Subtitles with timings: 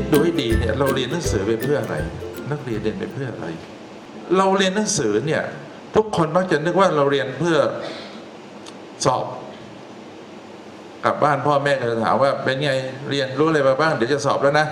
[0.00, 1.96] คิดดูให้ดีเนี่ยเราเรียนหนังสือไปเพื่ออะไร
[2.50, 3.46] นักเรียนเรียนไปเพื่ออะไร
[4.36, 5.42] เราเรียนหนังสือเนี่ย
[5.96, 7.56] ทุกคนมักจะนึกว่าเราเรียนเพื่อ
[9.04, 9.24] สอบ
[11.04, 12.72] กลับบ้านพ่อแม่ก็จะถามว่าเป็นไง
[13.10, 14.66] เรียนรู้อะไรมาบ้างเดี๋ยวจะสอบแล้วนะ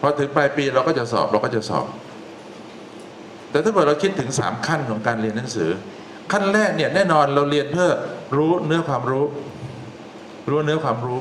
[0.00, 1.86] พอถึงปลายปีเราก็จะสอบเราก็จะสอบ
[3.50, 5.70] แต่ถ้าเกิดเราคิดถึงสามขั้นของการเรียนหนังสือ
[6.32, 7.90] ขั้นแรกเนี่ยแน่นอนเราเรียนเพื่อ
[8.36, 9.24] รู้เนื้อความรู้
[10.50, 11.20] รู้เนื้อความรู้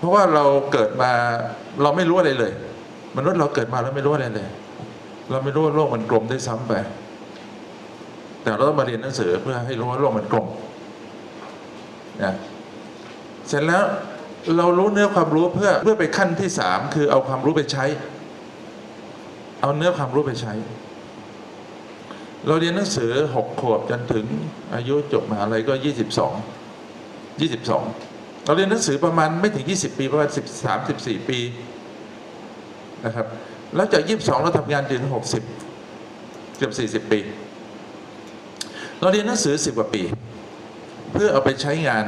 [0.00, 1.10] เพราะว่าเราเกิดมา
[1.82, 2.52] เราไม่รู้อะไรเลย
[3.16, 4.48] มนุษย์เราเกิดมาแล้วไม่รู้อะไรเลย
[5.30, 6.74] เราไม่รู้ว่าโลกมันกลมได้ซ้ำไป
[8.42, 10.46] แต่เราต้องมาเรียนหนังสือเพื่อให้รู้ว่าโลกมันกลม
[12.22, 12.34] นะ
[13.48, 13.84] เสร็จแล้ว
[14.56, 17.84] เรารู้เนื้อความรู้เพื่อเพื่อไปขั้นที่สามคือเอาความรู้ไปใช้
[19.60, 20.54] เอาเนื้อความรู้ไปใช้
[22.46, 24.26] เราเรียนหนังสือหกขวบจนถึง
[24.74, 26.34] อายุจบมหาลัยก็ยี่สิบสอง
[27.40, 27.84] ยี่สิบสอง
[28.44, 31.38] เราเรียนหนังสือประมาณไม่ถึงยี่สิบปีประมาณสิบสามสิบสี่ปี
[33.04, 33.26] นะครับ
[33.76, 35.42] แล้วจากยี่สิบสองเราทำงานถึงหกสิบ
[36.56, 37.20] เกือบสี่สิบปี
[39.00, 40.02] เราเรียนหนังสือสิบกว่าปี
[41.12, 42.04] เพื่อเอาไปใช้งาน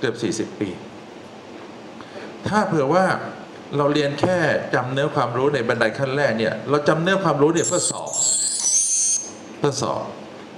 [0.00, 0.68] เกือบสี่สิบปี
[2.48, 3.04] ถ้าเผื่อว่า
[3.76, 4.36] เราเรียนแค่
[4.74, 8.12] จำเนื้อความรู้ในบันไดขั้นแรกเนี่ย เราจำเนื้อความรู้เนี่ยเพื่อสอบ
[9.58, 10.04] เพื่อสอบ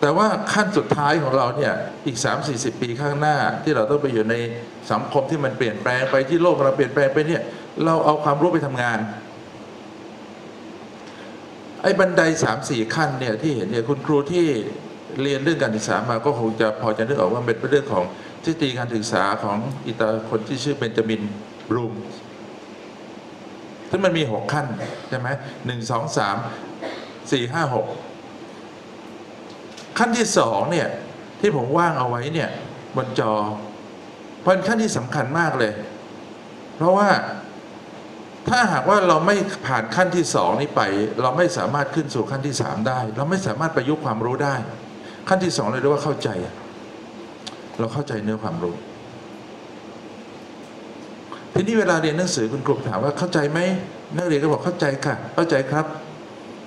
[0.01, 1.75] แต่ว่าขั้นสุดท้ายของเราเนี่ย
[2.07, 4.35] อีก 3 4 0 ปีข้างหน้า ที่เราต้องไปอยู่ใน
[4.93, 7.43] สังคมที่มันเปลี่ยนแปลงไปที่โลกเราเปลี่ยนแปลงไปเนี่ย
[7.85, 8.99] เราเอาความรู้ไปทำงาน
[11.83, 14.47] ไอ้บันไดสามสี่ขั้นเนี่ยที่เห็นเนี่ยคุณครูที่
[15.23, 18.05] เรียนเรื่องการศึกษามาก็คงจะพอจะนึกออกว่าเป็นเรื่องของ
[18.45, 21.23] ทฤษฎีการศึกษาของอิตาคนที่ชื่อเบนจามิน
[21.69, 21.95] บรูม
[23.91, 24.67] ซึ่งมันมีหกขั้น
[25.09, 25.29] ใช่ไหม
[25.67, 26.37] หนึ่งสองสาม
[27.33, 27.87] สี่ห้าหก
[29.99, 30.89] ขั้นที่สองเนี่ย
[31.41, 32.49] ที่ผมว่างเอาไว้เนี่ย
[32.97, 33.33] บนจอ
[34.43, 35.73] เป็นขั้นที่สำคัญมากเลย
[36.77, 37.09] เพราะว่า
[38.49, 40.83] ถ้าหากว่าเราไม่ผ่านขั้นที่สองนี้ไป
[41.23, 44.55] เราไม่สามารถขึ้นสู่ขั้นที่สามได้ เราไม่สามารถประยุกต์ความรู้ได้
[45.29, 46.29] ขั้นที่สองเลยเรียกว่าเข้าใจ
[47.79, 48.75] เราเข้าใจเนื้อความรู้
[51.55, 53.61] ทีนี้เวลาเรียนหนังสือคุณครูถามว่าเข้าใจไหม
[54.17, 55.87] นักเรียนก็บอกเข้าใจค่ะ เข้าใจครับ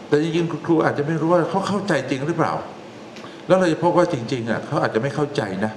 [0.08, 2.54] แต่จริงๆคุณครูอาจจะไม่รู้ว่าเขาเข้าใจจริงหรือเปล่า
[3.48, 5.72] แล้วเราจะพบว่าจริงๆอะเขาอาจจะไม่เข้าใจนะ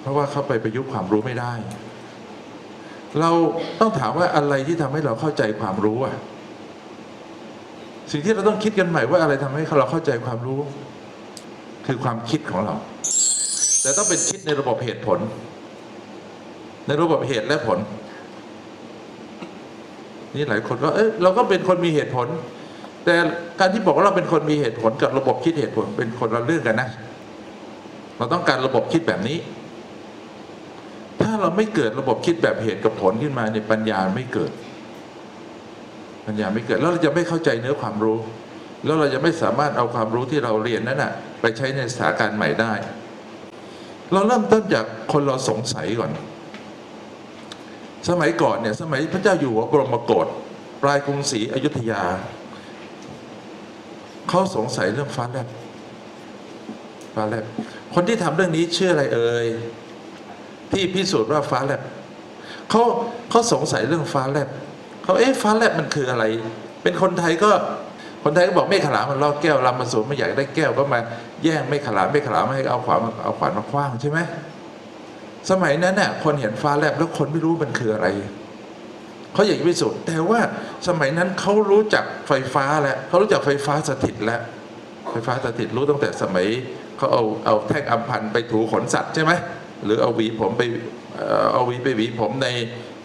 [0.00, 1.52] เพราะว่าเขาไปประยุกต์ความรู้ไม่ได้
[3.20, 3.30] เรา
[3.80, 6.14] ต้องถามว่าอะไรที่ทำให้เราเข้าใจความรู้อะ
[8.12, 10.60] สิ่งที่เราต้องคิดกันใหม่ว่าอะไรทำให้เราเข้าใจความรู้
[11.86, 12.74] คือความคิดของเรา
[13.82, 15.18] แต่ต้องเป็นคิดในระบบเหตุผล
[16.86, 17.78] ในระบบเหตุและผล
[20.34, 22.26] นี่หลายคนก็เอ้ยเราก็เป็นคนมีเหตุผล
[23.04, 23.14] แต่
[23.60, 26.88] การที่บอกว่าเราเป็นคนมีเหตุผลกับระบบคิดเหตุผลเป็นคนละเรื่องกันนะ
[28.16, 29.38] เราต้องการระบบคิดแบบนี้
[31.20, 34.52] ถ้าเราไม่เกิดระบบคิดแบบเหตุกับผลขึ้นมาในยปัญญาไม่เกิด
[36.26, 38.18] ปัญญาไม่เกิดแล้วเราจะไม่เข้าใจเนื้อความรู้
[38.84, 42.72] แล้วเราจะไม่สามารถเอาความรู้ที่เราเรียนนั้นนะไปใช้ในสถานการณ์ใหม่ได้
[44.12, 46.10] เราเริ่มต้นจากคนเราสงสัยก่อน
[48.08, 50.26] สมัยก่อนเนี่ยสมัยพระเจ้าอยู่หัวบรมโกศ
[50.82, 52.02] ปลายกรุงศรีอยุธยา
[54.28, 55.48] เขาสงสัยเรื่องฟ้าแลบ
[57.14, 57.44] ฟ้าแลบ
[57.94, 59.46] คนที่ทำเรื่องนี้ชื่ออะไรเอ่ย
[60.72, 61.80] ที่พิสูจน์ว่าฟ้าแลบ
[62.70, 62.82] เขา
[63.30, 64.48] เขาสงสัยเรื่องฟ้าแลบ
[65.04, 66.24] เขาเอ๊ะฟ้าแลบมันคืออะไร
[66.82, 67.50] เป็นคนไทยก็
[68.22, 70.98] คนไทยก็บอกไม่ขลามมันล่อแก้วลำมาสูนไม่อยากได้แก้วก็มา
[71.44, 74.18] แย่งไม่ขลาไม่ขลามไม่ให้เอาขวานเอาขวานมาคว้างใช่ไหม
[75.50, 78.08] สมัยนั้นเนี่ยคนเห็นฟ้าแลบแล้วคนไม่รู้มันคืออะไร
[79.32, 80.40] เขาอยากพิสูจน์แต่ว่า
[80.88, 84.40] สมัยนั้นเขารู้จักไฟฟ้าแล้วเขารู้จักไฟฟ้าสถิตแล้ว
[85.16, 86.46] ไฟฟ้าสถิตรู้ตั้งแต่สมัย
[86.96, 89.32] เขาเอาเอาแท่งอัมพันธ์ไปถูขนสัตว์ใช่ไหม
[89.84, 90.62] หรือเอาหวีผมไป
[91.52, 92.48] เอาหวีไปหวีผมใน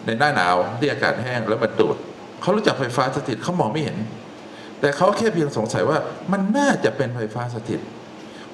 [0.06, 1.96] ในหน้าหนาวที่อากาศแห้งแล้วมาดูด
[2.40, 3.98] เขารู้จักไฟฟ้าสถิตเขามองไม่เห็น
[4.80, 5.98] แต่เขาแค่เพียงสงสัยว่า
[6.32, 7.80] มันน่าจะเป็นไฟฟ้าสถิต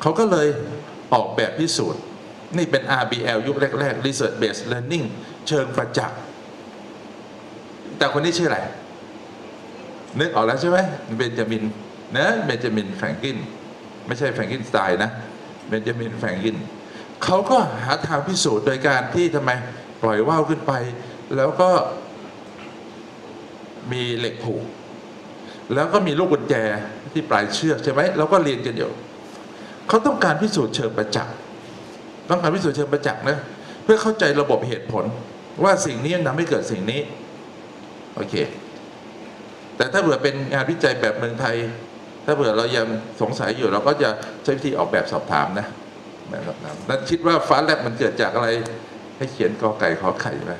[0.00, 0.48] เขาก็เลย
[1.14, 2.02] ออกแบบพิสูจน์
[2.56, 5.06] นี่เป็น RBL ยุคแรก ๆ Research Based Learning
[5.48, 6.18] เชิงประจักษ์
[7.98, 8.58] แต่คนนี้ชื่ออะไร
[10.18, 10.78] นึกออกแล้วใช่ไหม
[11.16, 11.64] เบนจามิน
[12.16, 13.36] นะเบนจามินแฟรงกิน
[14.08, 15.10] ไม่ใช่แฟรงกินสไตล์นะ
[15.68, 16.56] เบนจามินแฟรงกิน
[17.24, 19.50] เขาก็หาทางพิสูจน์โดยการที่ทำไม
[20.02, 20.72] ปล่อยว่าวขึ้นไป
[21.36, 21.70] แล้วก็
[23.92, 24.64] มีเหล็กผูก
[25.74, 26.54] แล้วก็มีลูกกุญแจ
[27.12, 28.90] ที่ปลายเชือกใช่ไหมแล้วก็เรียนกันอยู่
[29.88, 31.34] เขาต้องการพิสูจน์เชิงประจักษ์
[32.30, 33.38] ต้องการพิสูจน์เชิงประจักษ์นะ
[33.84, 35.04] เพื่อเข้าใจระบบเหตุผล
[35.64, 37.00] ว่าสิ่งนี้ทำให้เกิดสิ่งนี้
[38.14, 38.34] โอเค
[39.76, 41.56] แต่ถ้าเผื่อเป็นงานวิจัยแบบเมืองไทย
[42.30, 42.86] ถ้าเผื่อเรายัง
[43.20, 44.10] สงสัยอยู่เราก็จะ
[44.44, 45.66] ใช้วิธีออกแบบสอบถามนะ
[46.30, 48.48] แบบสอบถามนั้นคิดว่าฟ้าแลบมันเกิดจากอะไร
[49.18, 50.50] ให้เขียนกอไก่ขอไข่ไป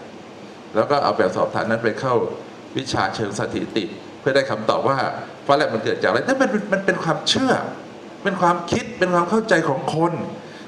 [0.74, 2.14] แล้วก็เอาแบบสอบถามนั้นไปเข้า
[2.76, 3.84] วิชาเชิงสถิติ
[4.20, 4.98] เพื่อได้คำตอบว่า
[5.46, 7.52] ฟ้าแลบมันเกิดจากอะไรแต่นมันมันเป็นความเชื่อ
[8.22, 10.12] เป็นความคิดเป็นความเข้าใจของคน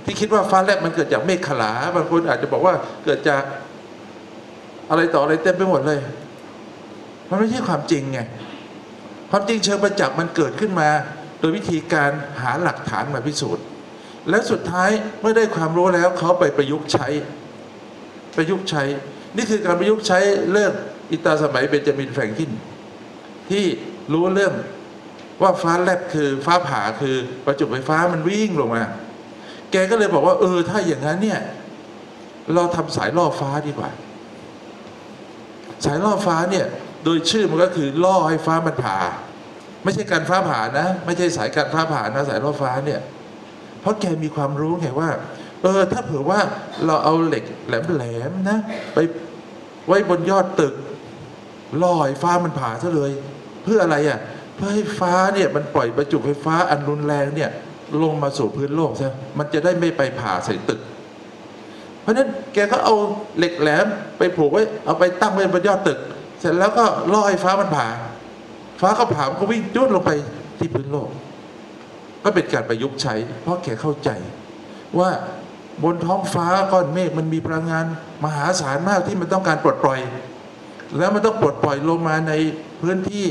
[0.05, 2.75] ที่คิดว่าฟ้าแลบมันเกิดจากเมฆขลาบางคนอาจจะบอกว่า
[3.05, 3.43] เกิดจาก
[4.91, 5.99] อะไรต่ออะไรเต็มไปหมดเลย
[7.29, 8.20] มันไม่ใช่ความจริงไง
[9.30, 10.88] ความจริงเชิงประจักษ์มันเกิดขึ้นมา
[11.40, 12.10] โดยวิธีการ
[12.42, 13.64] หาหลักฐานมาพิสูจน์
[14.30, 14.90] และสุดท้าย
[15.20, 17.08] เมื่อได้ความรู้แล้วเขาไปประยุกต์ใช้
[18.36, 18.82] ประยุกต์ใช้
[19.36, 20.18] นี่คือการประยุกต์ใช้
[20.52, 20.72] เรื่อง
[21.12, 22.50] อิตาสมัยเบนจามินแฟรงกิน
[23.50, 23.64] ที่
[24.12, 24.54] รู้เรื่อง
[25.42, 28.82] ว่าฟ้าแลบคือฟ้าผ่าคือประจุไฟฟ้ามันวิ่งลงมา
[29.72, 31.40] แกก็เลยบอกว่า เออ ถ้าอย่างนั้นเนี่ย
[32.54, 33.90] เราทำสายล่อฟ้าดีกว่า
[35.84, 36.66] สายล่อฟ้าเนี่ย
[37.05, 38.99] โดยชื่อมันก็คือล่อให้ฟ้ามันผ่า
[39.85, 43.00] ไม่ใช่การฟ้าผ่านะ ไม่ใช่สายการฟ้าผ่านะสายล่อฟ้าเนี่ย
[43.81, 45.11] เพราะแกมีความรู้ไงว่า
[45.62, 46.41] เออ ถ้าเผื่อว่า
[46.87, 48.58] เราเอาเหล็กแหลมๆนะ
[48.94, 48.99] ไป
[49.88, 50.75] ไว้บนยอดตึก
[51.82, 53.11] ล่อให้ฟ้ามันผ่าซะเลย
[53.64, 54.19] เพื่ออะไรอะ
[54.56, 57.50] เพื่อให้ฟ้าเนี่ยมันปล่อยประจุไฟฟ้าอันรุนแรงเนี่ย
[58.02, 60.81] ลงมาสู่พื้นโลกใช่มันจะได้ไม่ไปผ่าใส่ตึก
[62.02, 62.94] เพราะฉะนั้นแกก็เอา
[63.38, 63.87] เหล็กแหลม
[64.19, 65.99] ไปผูกไว้เอาไปตั้งไว้บนยอดตึก
[66.40, 67.87] เสร็จแล้วก็ล่อให้ฟ้ามันผ่า
[68.81, 70.10] ฟ้าก็ผ่ามันก็วิ่งจุดลงไป
[70.58, 71.08] ที่พื้นโลก
[72.25, 74.10] ก็เป็นการประยุกต์ใช้ เพราะแกเข้าใจ
[74.98, 75.10] ว่า
[75.84, 77.84] บนท้องฟ้าก้อนเมฆมันมีพลังงาน
[78.25, 80.00] มหาศาลมากที่มันต้องการปลดปล่อย
[80.98, 82.32] แล้วมันต้องปลดปล่อยลงมาใน
[82.82, 83.26] พื้นที่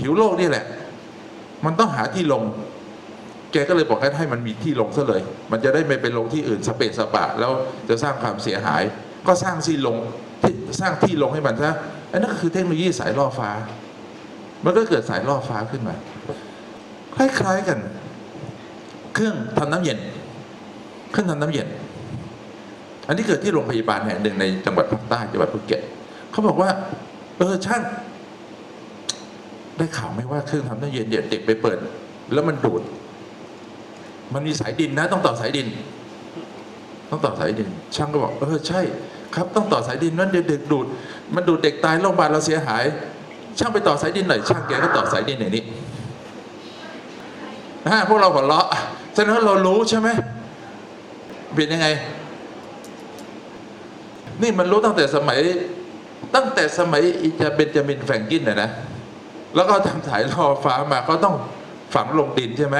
[0.00, 0.64] ผิวโลกนี่แหละ
[1.64, 2.42] มันต้องหาที่ลง
[3.52, 7.52] แกก็เลยบอกให้ให้มันมีที่ลงซะเลย มันจะได้ไม่ไปลงที่อื่นสเปซสปะ แล้ว
[7.88, 8.82] จะสร้างความเสียหาย
[9.26, 9.96] ก็สร้างที่ลง
[10.80, 11.70] สร้างที่ลงให้มันซะ
[12.12, 13.50] อันนั้นก็คือเทคโนโลยีสายล่อฟ้า
[14.64, 15.94] มันก็เกิดสายล่อฟ้าขึ้นมา
[17.16, 17.78] คล้ายๆกัน
[19.14, 19.98] เครื่องทำน้ำเย็น
[21.10, 21.68] เครื่องทำน้ำเย็น
[23.08, 25.80] อันนี้เกิดที่โรงพยาบาลแห่งหนึ่งในจังหวัดภาคใต้จังหวัดภูเก็ต
[26.30, 26.70] เขาบอกว่า
[27.38, 27.82] เออช่าง
[29.78, 31.78] ได้ข่าวไหมว่าเครื่องทำน้ำเย็นเด็กไปเปิด
[32.32, 32.82] แล้วมันดูด
[34.34, 35.66] มันมีสายดินนะ ต้องต่อสายดิน
[37.10, 38.80] ต้องต่อสายดิน ช่างก็บอกเออใช่
[39.34, 40.86] ครับต้องต่อสายดินนั่นเด็กดูด
[41.34, 42.84] มันดูดเด็กตายโรงพยาบาลเราเสียหาย
[43.58, 45.64] ช่างไปต่อสายดินหน่อยช่างแกก็ต่อสายดินอย่างนี้
[47.88, 48.66] ฮะพวกเราหัวเราะ
[49.14, 50.08] แสดงว่าเรารู้ใช่ไหม
[51.54, 51.86] เป็นยังไง
[54.42, 55.40] นี่มันรู้ตั้งแต่สมัย
[56.34, 58.70] ตั้งแต่สมัยอิจาเบนจามินแฟรงกินนะนะ
[59.54, 61.34] แล้วก็ทำสายล่อฟ้ามาก็ต้อง
[61.94, 62.76] ฝังลงดินใช่ไหม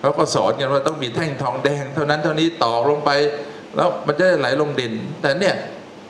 [0.00, 3.10] เขาก็สอนกันว่าต้องมีแท่งทองแดง เท่านั้นเท่านี้ตอกลงไป
[3.76, 4.92] แล้วมันจะไหลลงดิน
[5.22, 5.54] แต่เนี่ย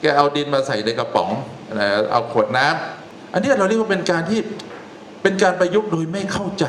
[0.01, 1.31] แกเอาดินมาใส่ในกระป๋อง
[1.73, 4.41] เอ่อเอาขวดน้ำอันนี้เราเรียกว่าเป็นการที่
[5.23, 6.65] เป็นการประยุกต์โดยไม่เข้าใจ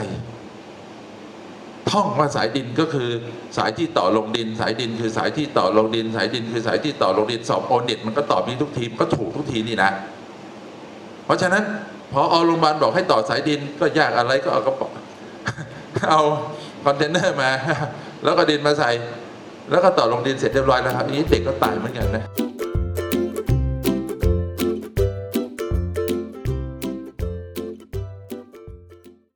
[1.91, 3.09] ท่องว่าสายดินก็คือ
[3.57, 9.91] สายที่ต่อลงดิน สายดินคือสายที่ต่อลงดิน สายดินคือสายที่ต่อลงดินสอบโอเน็ตมันก็ตอบมีทุกทีมนก็ถูกทุกทีนี่นะ
[11.25, 11.63] เพราะฉะนั้น
[12.13, 14.91] พอเอาโรงพยาบาลบอกให้ต่อสายดินก็ยากอะไรก็เอากระป๋อง
[16.09, 16.21] เอา
[16.83, 17.51] คอนเทนเนอร์มา
[18.23, 18.91] แล้วก็ดินมาใส่
[19.71, 22.25] แล้วก็ต่อลงดินเสร็จเรียบร้อยแล้วครับอันนี้เด็กก็ตายเหมือนกันนะ